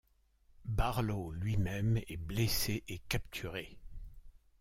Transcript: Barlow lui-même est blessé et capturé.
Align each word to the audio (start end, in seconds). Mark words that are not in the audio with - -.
Barlow 0.65 1.31
lui-même 1.31 1.97
est 2.07 2.17
blessé 2.17 2.83
et 2.87 2.97
capturé. 3.07 3.77